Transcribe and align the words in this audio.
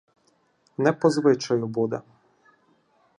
Не 0.77 0.93
по 0.93 1.09
звичаю 1.09 1.67
буде. 1.67 2.01